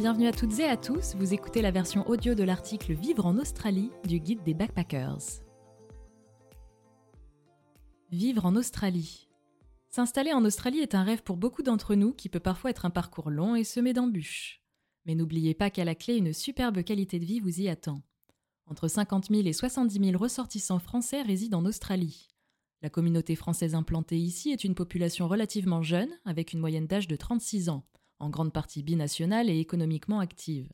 [0.00, 3.36] Bienvenue à toutes et à tous, vous écoutez la version audio de l'article Vivre en
[3.36, 5.42] Australie du guide des backpackers.
[8.10, 9.28] Vivre en Australie.
[9.90, 12.90] S'installer en Australie est un rêve pour beaucoup d'entre nous qui peut parfois être un
[12.90, 14.62] parcours long et semé d'embûches.
[15.04, 18.00] Mais n'oubliez pas qu'à la clé, une superbe qualité de vie vous y attend.
[18.68, 22.28] Entre 50 000 et 70 000 ressortissants français résident en Australie.
[22.80, 27.16] La communauté française implantée ici est une population relativement jeune, avec une moyenne d'âge de
[27.16, 27.84] 36 ans,
[28.20, 30.70] en grande partie binationale et économiquement active.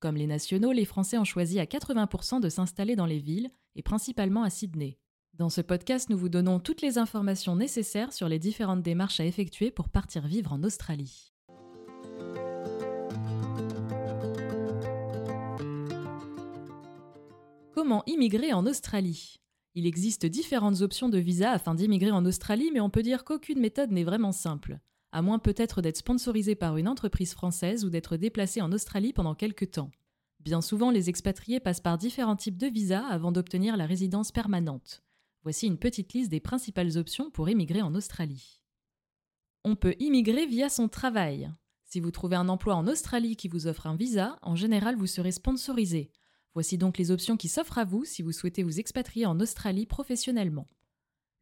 [0.00, 3.82] Comme les nationaux, les Français ont choisi à 80% de s'installer dans les villes, et
[3.82, 4.98] principalement à Sydney.
[5.34, 9.26] Dans ce podcast, nous vous donnons toutes les informations nécessaires sur les différentes démarches à
[9.26, 11.34] effectuer pour partir vivre en Australie.
[17.74, 19.36] Comment immigrer en Australie?
[19.74, 23.60] Il existe différentes options de visa afin d'immigrer en Australie, mais on peut dire qu'aucune
[23.60, 24.78] méthode n'est vraiment simple,
[25.16, 29.34] à moins peut-être d'être sponsorisé par une entreprise française ou d'être déplacé en Australie pendant
[29.34, 29.90] quelques temps.
[30.40, 35.02] Bien souvent, les expatriés passent par différents types de visas avant d'obtenir la résidence permanente.
[35.42, 38.60] Voici une petite liste des principales options pour immigrer en Australie.
[39.64, 41.50] On peut immigrer via son travail.
[41.86, 45.06] Si vous trouvez un emploi en Australie qui vous offre un visa, en général vous
[45.06, 46.10] serez sponsorisé.
[46.52, 49.86] Voici donc les options qui s'offrent à vous si vous souhaitez vous expatrier en Australie
[49.86, 50.66] professionnellement.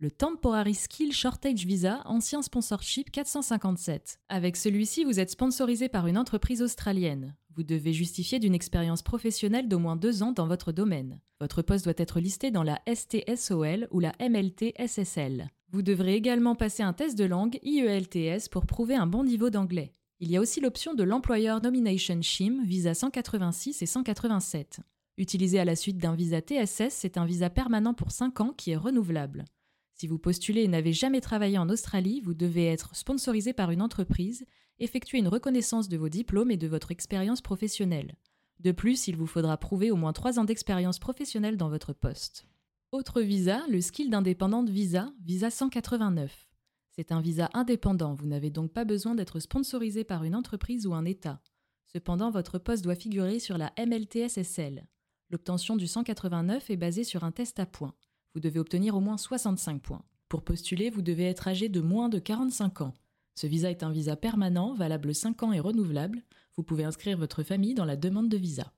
[0.04, 4.20] Le Temporary Skill Shortage Visa, ancien sponsorship 457.
[4.28, 7.34] Avec celui-ci, vous êtes sponsorisé par une entreprise australienne.
[7.56, 11.22] Vous devez justifier d'une expérience professionnelle d'au moins deux ans dans votre domaine.
[11.40, 15.48] Votre poste doit être listé dans la STSOL ou la MLT SSL.
[15.72, 19.94] Vous devrez également passer un test de langue IELTS pour prouver un bon niveau d'anglais.
[20.20, 24.80] Il y a aussi l'option de l'Employer Nomination SHIM, visa 186 et 187.
[25.16, 28.72] Utilisé à la suite d'un visa TSS, c'est un visa permanent pour 5 ans qui
[28.72, 29.46] est renouvelable.
[29.94, 33.80] Si vous postulez et n'avez jamais travaillé en Australie, vous devez être sponsorisé par une
[33.80, 34.44] entreprise,
[34.80, 38.16] effectuer une reconnaissance de vos diplômes et de votre expérience professionnelle.
[38.58, 42.46] De plus, il vous faudra prouver au moins 3 ans d'expérience professionnelle dans votre poste.
[42.90, 46.48] Autre visa, le Skill d'indépendante Visa, Visa 189.
[46.90, 50.94] C'est un visa indépendant, vous n'avez donc pas besoin d'être sponsorisé par une entreprise ou
[50.94, 51.40] un État.
[51.86, 54.86] Cependant, votre poste doit figurer sur la MLTSSL.
[55.30, 57.94] L'obtention du 189 est basée sur un test à points.
[58.34, 60.04] Vous devez obtenir au moins 65 points.
[60.28, 62.94] Pour postuler, vous devez être âgé de moins de 45 ans.
[63.36, 66.22] Ce visa est un visa permanent, valable 5 ans et renouvelable.
[66.56, 68.72] Vous pouvez inscrire votre famille dans la demande de visa.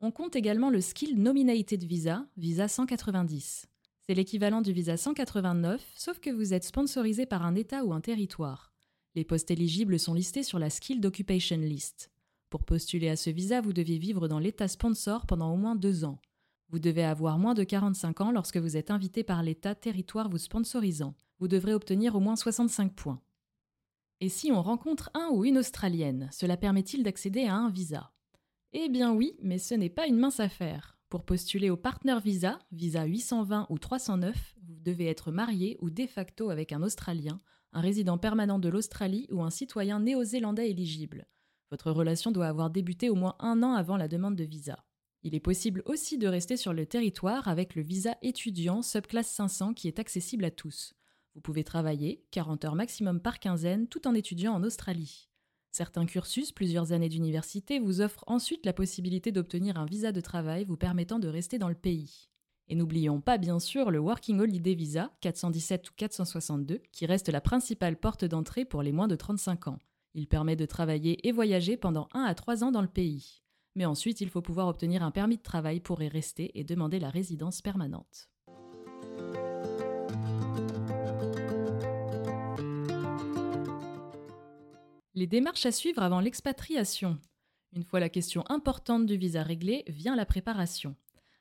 [0.00, 3.66] On compte également le Skill Nominated Visa, visa 190.
[4.06, 8.00] C'est l'équivalent du visa 189, sauf que vous êtes sponsorisé par un État ou un
[8.00, 8.72] territoire.
[9.14, 12.10] Les postes éligibles sont listés sur la Skill Occupation List.
[12.50, 16.04] Pour postuler à ce visa, vous devez vivre dans l'État sponsor pendant au moins deux
[16.04, 16.20] ans.
[16.68, 20.38] Vous devez avoir moins de 45 ans lorsque vous êtes invité par l'État territoire vous
[20.38, 21.14] sponsorisant.
[21.38, 23.20] Vous devrez obtenir au moins 65 points.
[24.20, 28.12] Et si on rencontre un ou une Australienne, cela permet-il d'accéder à un visa?
[28.72, 30.98] Eh bien oui, mais ce n'est pas une mince affaire.
[31.08, 36.06] Pour postuler au Partner Visa, visa 820 ou 309, vous devez être marié ou de
[36.06, 37.40] facto avec un Australien,
[37.72, 41.26] un résident permanent de l'Australie ou un citoyen néo-zélandais éligible.
[41.70, 44.85] Votre relation doit avoir débuté au moins un an avant la demande de visa.
[45.26, 49.74] Il est possible aussi de rester sur le territoire avec le visa étudiant subclasse 500
[49.74, 50.94] qui est accessible à tous.
[51.34, 55.28] Vous pouvez travailler 40 heures maximum par quinzaine tout en étudiant en Australie.
[55.72, 60.64] Certains cursus, plusieurs années d'université, vous offrent ensuite la possibilité d'obtenir un visa de travail
[60.64, 62.28] vous permettant de rester dans le pays.
[62.68, 67.40] Et n'oublions pas bien sûr le Working Holiday Visa 417 ou 462 qui reste la
[67.40, 69.80] principale porte d'entrée pour les moins de 35 ans.
[70.14, 73.42] Il permet de travailler et voyager pendant 1 à 3 ans dans le pays.
[73.76, 76.98] Mais ensuite, il faut pouvoir obtenir un permis de travail pour y rester et demander
[76.98, 78.28] la résidence permanente.
[85.14, 87.18] Les démarches à suivre avant l'expatriation.
[87.72, 90.96] Une fois la question importante du visa réglée, vient la préparation.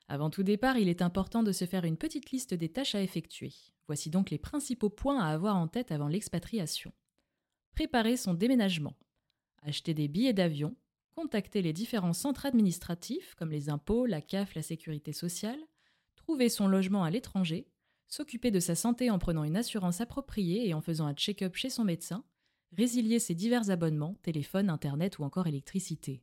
[0.07, 3.01] Avant tout départ, il est important de se faire une petite liste des tâches à
[3.01, 3.53] effectuer.
[3.87, 6.93] Voici donc les principaux points à avoir en tête avant l'expatriation
[7.75, 8.93] préparer son déménagement,
[9.61, 10.75] acheter des billets d'avion,
[11.15, 15.59] contacter les différents centres administratifs comme les impôts, la CAF, la sécurité sociale,
[16.15, 17.67] trouver son logement à l'étranger,
[18.07, 21.69] s'occuper de sa santé en prenant une assurance appropriée et en faisant un check-up chez
[21.69, 22.23] son médecin,
[22.77, 26.21] résilier ses divers abonnements, téléphone, internet ou encore électricité.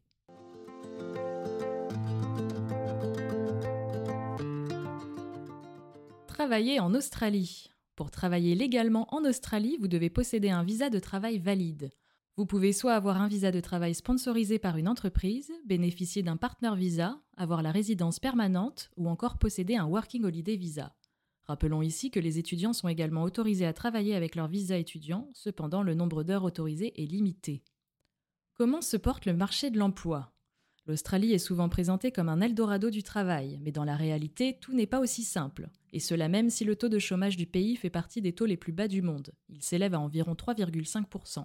[6.27, 7.71] Travailler en Australie.
[7.97, 11.91] Pour travailler légalement en Australie, vous devez posséder un visa de travail valide.
[12.37, 16.75] Vous pouvez soit avoir un visa de travail sponsorisé par une entreprise, bénéficier d'un partner
[16.75, 20.97] visa, avoir la résidence permanente ou encore posséder un working holiday visa.
[21.45, 25.83] Rappelons ici que les étudiants sont également autorisés à travailler avec leur visa étudiant, cependant
[25.83, 27.63] le nombre d'heures autorisées est limité.
[28.55, 30.33] Comment se porte le marché de l'emploi?
[30.87, 34.87] L'Australie est souvent présentée comme un Eldorado du travail, mais dans la réalité, tout n'est
[34.87, 38.23] pas aussi simple, et cela même si le taux de chômage du pays fait partie
[38.23, 39.33] des taux les plus bas du monde.
[39.51, 41.45] Il s'élève à environ 3,5%.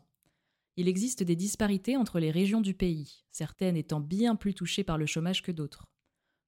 [0.79, 4.99] Il existe des disparités entre les régions du pays, certaines étant bien plus touchées par
[4.99, 5.87] le chômage que d'autres.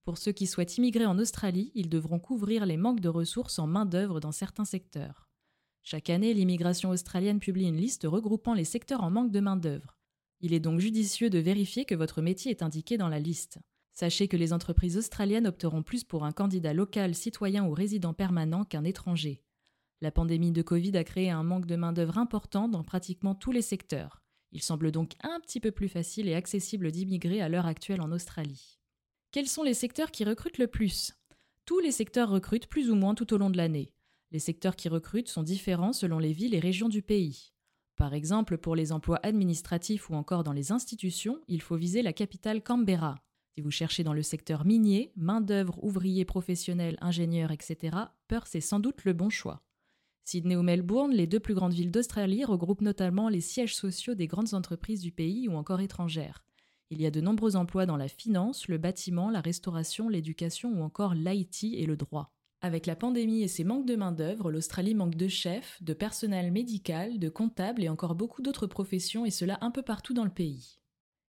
[0.04, 3.66] Pour ceux qui souhaitent immigrer en Australie, ils devront couvrir les manques de ressources en
[3.66, 5.28] main-d'œuvre dans certains secteurs.
[5.81, 9.98] Chaque année, l'immigration australienne publie une liste regroupant les secteurs en manque de main-d'œuvre.
[10.42, 13.58] Il est donc judicieux de vérifier que votre métier est indiqué dans la liste.
[13.94, 18.64] Sachez que les entreprises australiennes opteront plus pour un candidat local, citoyen ou résident permanent
[18.64, 19.42] qu'un étranger.
[20.01, 23.62] La pandémie de Covid a créé un manque de main-d'œuvre important dans pratiquement tous les
[23.62, 24.22] secteurs.
[24.54, 28.13] Il semble donc un petit peu plus facile et accessible d'immigrer à l'heure actuelle en
[28.13, 28.80] Australie.
[29.31, 31.13] Quels sont les secteurs qui recrutent le plus?
[31.66, 33.92] Tous les secteurs recrutent plus ou moins tout au long de l'année.
[34.31, 37.51] Les secteurs qui recrutent sont différents selon les villes et régions du pays.
[37.98, 42.13] Par exemple, pour les emplois administratifs ou encore dans les institutions, il faut viser la
[42.13, 43.16] capitale Canberra.
[43.54, 47.98] Si vous cherchez dans le secteur minier, main-d'œuvre, ouvriers professionnels, ingénieurs, etc.,
[48.30, 49.62] Perth est sans doute le bon choix.
[50.24, 54.27] Sydney ou Melbourne, les deux plus grandes villes d'Australie, regroupent notamment les sièges sociaux des
[54.27, 56.44] grandes entreprises du pays ou encore étrangères.
[56.92, 60.81] Il y a de nombreux emplois dans la finance, le bâtiment, la restauration, l'éducation ou
[60.81, 62.33] encore l'IT et le droit.
[62.62, 67.18] Avec la pandémie et ses manques de main-d'œuvre, l'Australie manque de chefs, de personnel médical,
[67.18, 70.80] de comptables et encore beaucoup d'autres professions, et cela un peu partout dans le pays.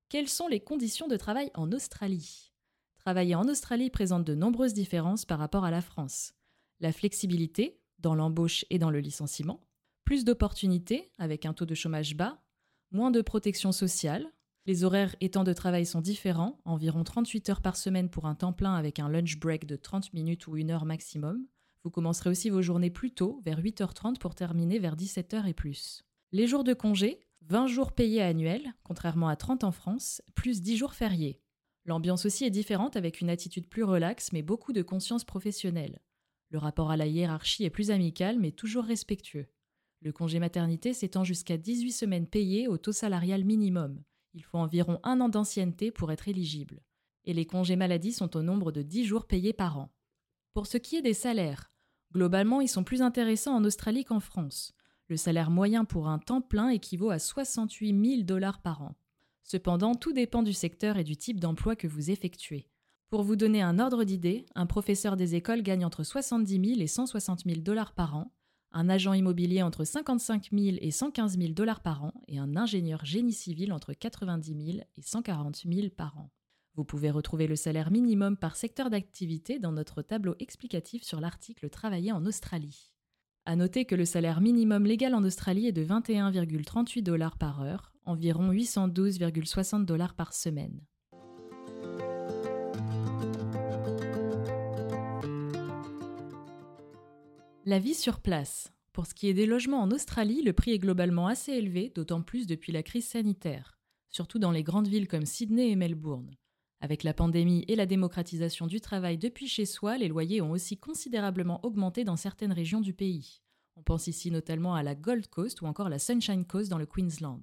[0.09, 2.53] Quelles sont les conditions de travail en Australie?
[2.99, 6.33] Travailler en Australie présente de nombreuses différences par rapport à la France.
[6.81, 9.61] La flexibilité, dans l'embauche et dans le licenciement,
[10.05, 12.43] plus d'opportunités, avec un taux de chômage bas,
[12.91, 14.27] moins de protection sociale,
[14.67, 18.35] les horaires et temps de travail sont différents, environ 38 heures par semaine pour un
[18.35, 21.47] temps plein avec un lunch break de 30 minutes ou une heure maximum.
[21.83, 26.05] Vous commencerez aussi vos journées plus tôt, vers 8h30 pour terminer vers 17h et plus.
[26.33, 30.77] Les jours de congé, 20 jours payés annuels, contrairement à 30 en France, plus 10
[30.77, 31.41] jours fériés.
[31.87, 36.01] L'ambiance aussi est différente avec une attitude plus relaxe mais beaucoup de conscience professionnelle.
[36.51, 39.47] Le rapport à la hiérarchie est plus amical mais toujours respectueux.
[40.03, 44.03] Le congé maternité s'étend jusqu'à 18 semaines payées au taux salarial minimum.
[44.35, 46.83] Il faut environ un an d'ancienneté pour être éligible.
[47.25, 49.91] Et les congés maladie sont au nombre de 10 jours payés par an.
[50.53, 51.71] Pour ce qui est des salaires,
[52.13, 54.73] globalement, ils sont plus intéressants en Australie qu'en France.
[55.09, 58.97] Le salaire moyen pour un temps plein équivaut à 68 000 dollars par an.
[59.43, 62.69] Cependant, tout dépend du secteur et du type d'emploi que vous effectuez.
[63.11, 66.87] Pour vous donner un ordre d'idée, un professeur des écoles gagne entre 70 000 et
[66.87, 68.33] 160 000 dollars par an,
[68.71, 73.05] un agent immobilier entre 55 000 et 115 000 dollars par an et un ingénieur
[73.05, 76.31] génie civil entre 90 000 et 140 000 par an.
[76.77, 81.69] Vous pouvez retrouver le salaire minimum par secteur d'activité dans notre tableau explicatif sur l'article
[81.69, 82.93] Travailler en Australie.
[83.45, 87.93] À noter que le salaire minimum légal en Australie est de 21,38 dollars par heure,
[88.05, 90.81] environ 812,60 dollars par semaine.
[97.67, 98.73] La vie sur place.
[98.95, 102.23] Pour ce qui est des logements en Australie, le prix est globalement assez élevé, d'autant
[102.23, 103.79] plus depuis la crise sanitaire,
[104.09, 106.35] surtout dans les grandes villes comme Sydney et Melbourne.
[106.81, 110.79] Avec la pandémie et la démocratisation du travail depuis chez soi, les loyers ont aussi
[110.79, 113.43] considérablement augmenté dans certaines régions du pays.
[113.77, 116.87] On pense ici notamment à la Gold Coast ou encore la Sunshine Coast dans le
[116.87, 117.43] Queensland.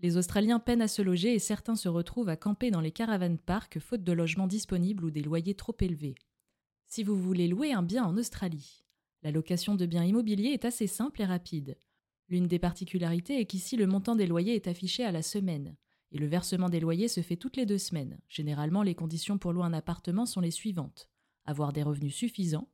[0.00, 3.36] Les Australiens peinent à se loger et certains se retrouvent à camper dans les caravan
[3.36, 6.14] parks faute de logements disponibles ou des loyers trop élevés.
[6.86, 8.82] Si vous voulez louer un bien en Australie,
[9.22, 11.76] la location de biens immobiliers est assez simple et rapide.
[12.28, 15.76] L'une des particularités est qu'ici le montant des loyers est affiché à la semaine,
[16.12, 18.18] et le versement des loyers se fait toutes les deux semaines.
[18.28, 21.08] Généralement, les conditions pour louer un appartement sont les suivantes.
[21.44, 22.68] Avoir des revenus suffisants,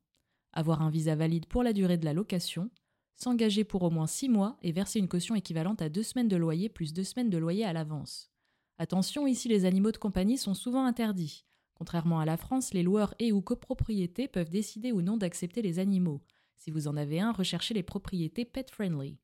[0.53, 2.71] avoir un visa valide pour la durée de la location,
[3.17, 6.37] s'engager pour au moins six mois et verser une caution équivalente à deux semaines de
[6.37, 8.31] loyer plus deux semaines de loyer à l'avance.
[8.79, 11.47] Attention, ici les animaux de compagnie sont souvent interdits.
[11.75, 15.79] Contrairement à la France, les loueurs et ou copropriétés peuvent décider ou non d'accepter les
[15.79, 16.23] animaux,
[16.57, 19.19] si vous en avez un, recherchez les propriétés pet-friendly.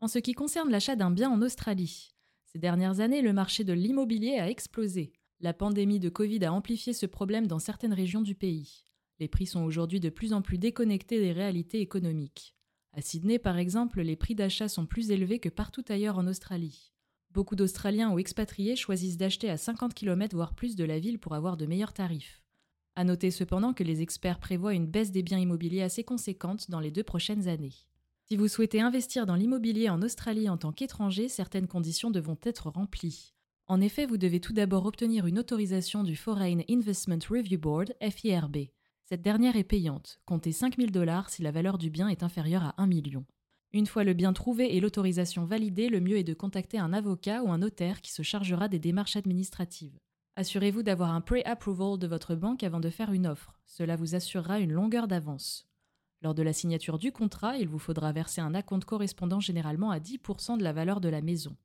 [0.00, 2.14] En ce qui concerne l'achat d'un bien en Australie,
[2.46, 5.12] ces dernières années, le marché de l'immobilier a explosé.
[5.40, 8.84] La pandémie de Covid a amplifié ce problème dans certaines régions du pays.
[9.18, 12.54] Les prix sont aujourd'hui de plus en plus déconnectés des réalités économiques.
[12.92, 16.94] À Sydney, par exemple, les prix d'achat sont plus élevés que partout ailleurs en Australie.
[17.30, 21.34] Beaucoup d'Australiens ou expatriés choisissent d'acheter à 50 km voire plus de la ville pour
[21.34, 22.45] avoir de meilleurs tarifs.
[22.96, 26.80] À noter cependant que les experts prévoient une baisse des biens immobiliers assez conséquente dans
[26.80, 27.74] les deux prochaines années.
[28.24, 32.70] Si vous souhaitez investir dans l'immobilier en Australie en tant qu'étranger, certaines conditions devront être
[32.70, 33.34] remplies.
[33.68, 38.68] En effet, vous devez tout d'abord obtenir une autorisation du Foreign Investment Review Board, FIRB.
[39.04, 42.74] Cette dernière est payante, comptez 5000 dollars si la valeur du bien est inférieure à
[42.78, 43.26] 1 million.
[43.72, 47.42] Une fois le bien trouvé et l'autorisation validée, le mieux est de contacter un avocat
[47.42, 49.98] ou un notaire qui se chargera des démarches administratives.
[50.38, 53.58] Assurez-vous d'avoir un pre-approval de votre banque avant de faire une offre.
[53.64, 55.66] Cela vous assurera une longueur d'avance.
[56.20, 59.98] Lors de la signature du contrat, il vous faudra verser un acompte correspondant généralement à
[59.98, 61.56] 10% de la valeur de la maison.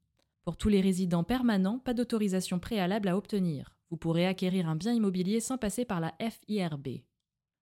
[0.46, 3.76] Pour tous les résidents permanents, pas d'autorisation préalable à obtenir.
[3.90, 7.02] Vous pourrez acquérir un bien immobilier sans passer par la FIRB.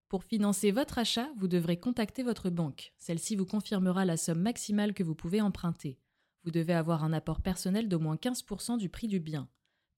[0.10, 2.94] Pour financer votre achat, vous devrez contacter votre banque.
[2.98, 5.98] Celle-ci vous confirmera la somme maximale que vous pouvez emprunter.
[6.44, 9.50] Vous devez avoir un apport personnel d'au moins 15% du prix du bien.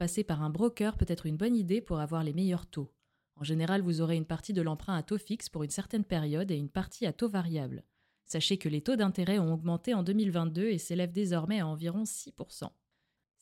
[0.01, 2.91] Passer par un broker peut être une bonne idée pour avoir les meilleurs taux.
[3.35, 6.49] En général, vous aurez une partie de l'emprunt à taux fixe pour une certaine période
[6.49, 7.83] et une partie à taux variable.
[8.25, 12.71] Sachez que les taux d'intérêt ont augmenté en 2022 et s'élèvent désormais à environ 6%.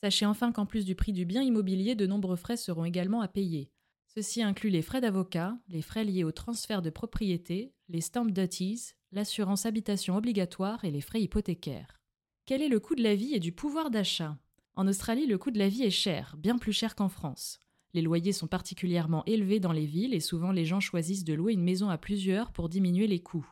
[0.01, 3.29] Sachez enfin qu'en plus du prix du bien immobilier, de nombreux frais seront également à
[3.29, 3.71] payer.
[4.13, 8.95] Ceci inclut les frais d'avocat, les frais liés au transfert de propriété, les stamp duties,
[9.13, 12.01] l'assurance habitation obligatoire et les frais hypothécaires.
[12.45, 14.37] Quel est le coût de la vie et du pouvoir d'achat?
[14.79, 17.59] En Australie, le coût de la vie est cher, bien plus cher qu'en France.
[17.93, 21.51] Les loyers sont particulièrement élevés dans les villes et souvent les gens choisissent de louer
[21.51, 23.45] une maison à plusieurs pour diminuer les coûts.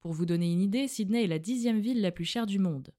[0.00, 2.94] Pour vous donner une idée, Sydney est la dixième ville la plus chère du monde.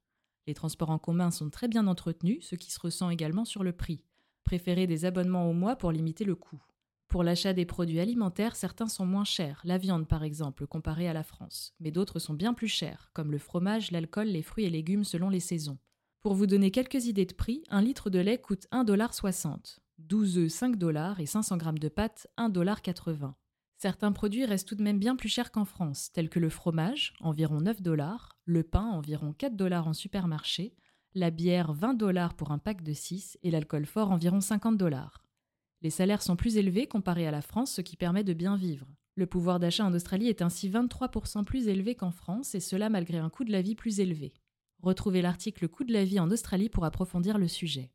[0.45, 3.71] Les transports en commun sont très bien entretenus, ce qui se ressent également sur le
[3.71, 4.03] prix.
[4.43, 6.61] Préférez des abonnements au mois pour limiter le coût.
[7.07, 11.13] Pour l'achat des produits alimentaires, certains sont moins chers, la viande par exemple, comparée à
[11.13, 14.69] la France, mais d'autres sont bien plus chers, comme le fromage, l'alcool, les fruits et
[14.69, 15.79] légumes selon les saisons.
[16.21, 20.51] Pour vous donner quelques idées de prix, un litre de lait coûte 1,60$, 12 œufs
[20.51, 23.33] 5 dollars et 500 g de pâtes 1,80$.
[23.77, 27.13] Certains produits restent tout de même bien plus chers qu'en France, tels que le fromage,
[27.21, 30.75] environ 9 dollars, le pain, environ 4 dollars en supermarché,
[31.15, 35.23] la bière 20 dollars pour un pack de 6 et l'alcool fort environ 50 dollars.
[35.81, 38.85] Les salaires sont plus élevés comparés à la France, ce qui permet de bien vivre.
[39.15, 43.17] Le pouvoir d'achat en Australie est ainsi 23% plus élevé qu'en France, et cela malgré
[43.17, 44.33] un coût de la vie plus élevé.
[44.81, 47.91] Retrouvez l'article Coût de la vie en Australie pour approfondir le sujet.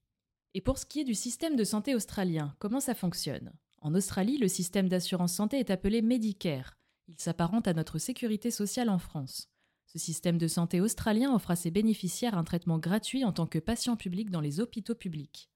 [0.54, 3.52] Et pour ce qui est du système de santé australien, comment ça fonctionne?
[3.80, 6.78] En Australie, le système d'assurance santé est appelé Medicare.
[7.08, 9.48] Il s'apparente à notre sécurité sociale en France.
[9.86, 13.58] Ce système de santé australien offre à ses bénéficiaires un traitement gratuit en tant que
[13.58, 15.50] patient public dans les hôpitaux publics.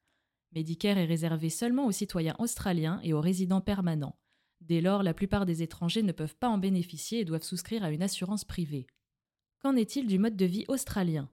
[0.52, 4.18] Medicare est réservé seulement aux citoyens australiens et aux résidents permanents.
[4.60, 7.92] Dès lors, la plupart des étrangers ne peuvent pas en bénéficier et doivent souscrire à
[7.92, 8.88] une assurance privée.
[9.62, 11.28] Qu'en est-il du mode de vie australien?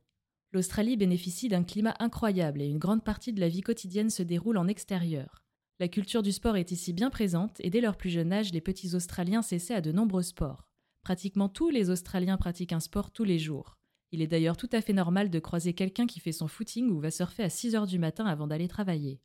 [0.52, 4.58] L'Australie bénéficie d'un climat incroyable et une grande partie de la vie quotidienne se déroule
[4.58, 5.46] en extérieur.
[5.80, 8.60] La culture du sport est ici bien présente et dès leur plus jeune âge, les
[8.60, 10.68] petits Australiens s'essaient à de nombreux sports.
[11.04, 13.78] Pratiquement tous les Australiens pratiquent un sport tous les jours.
[14.12, 17.00] Il est d'ailleurs tout à fait normal de croiser quelqu'un qui fait son footing ou
[17.00, 19.22] va surfer à 6 heures du matin avant d'aller travailler.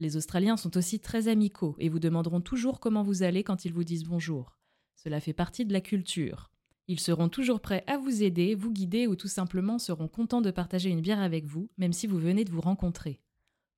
[0.00, 3.72] Les Australiens sont aussi très amicaux et vous demanderont toujours comment vous allez quand ils
[3.72, 4.56] vous disent bonjour.
[4.96, 6.50] Cela fait partie de la culture.
[6.86, 10.50] Ils seront toujours prêts à vous aider, vous guider ou tout simplement seront contents de
[10.50, 13.20] partager une bière avec vous, même si vous venez de vous rencontrer.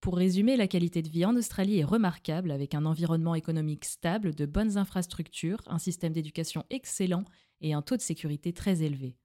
[0.00, 4.34] Pour résumer, la qualité de vie en Australie est remarquable avec un environnement économique stable,
[4.34, 7.25] de bonnes infrastructures, un système d'éducation excellent
[7.60, 9.16] et un taux de sécurité très élevé.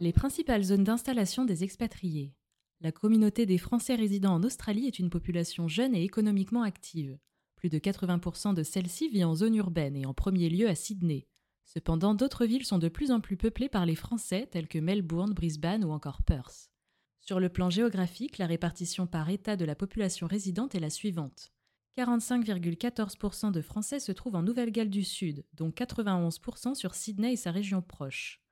[0.00, 2.34] Les principales zones d'installation des expatriés.
[2.80, 7.18] La communauté des Français résidant en Australie est une population jeune et économiquement active.
[7.62, 11.28] Plus de 80% de celle-ci vit en zone urbaine et en premier lieu à Sydney.
[11.64, 15.32] Cependant, d'autres villes sont de plus en plus peuplées par les Français telles que Melbourne,
[15.32, 16.72] Brisbane ou encore Perth.
[17.20, 21.52] Sur le plan géographique, la répartition par État de la population résidente est la suivante.
[21.96, 27.52] 45,14% de Français se trouvent en Nouvelle-Galles du Sud, dont 91% sur Sydney et sa
[27.52, 28.42] région proche.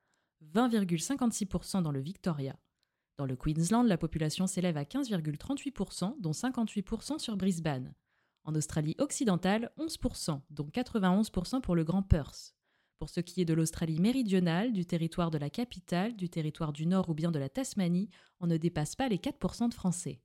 [0.55, 2.57] 20,56% dans le Victoria.
[3.17, 7.93] Dans le Queensland, la population s'élève à 15,38%, dont 58% sur Brisbane.
[8.45, 12.55] En Australie occidentale, 11%, dont 91% pour le Grand Perth.
[12.99, 16.87] Pour ce qui est de l'Australie méridionale, du territoire de la capitale, du territoire du
[16.87, 20.21] Nord ou bien de la Tasmanie, on ne dépasse pas les 4% de Français.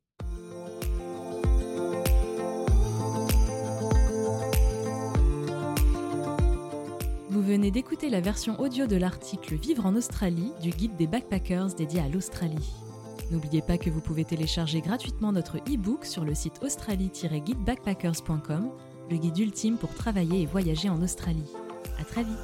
[7.29, 11.75] Vous venez d'écouter la version audio de l'article Vivre en Australie du guide des backpackers
[11.75, 12.84] dédié à l'Australie.
[13.31, 18.69] N'oubliez pas que vous pouvez télécharger gratuitement notre e-book sur le site australie-guidebackpackers.com,
[19.09, 21.51] le guide ultime pour travailler et voyager en Australie.
[21.99, 22.37] À très vite!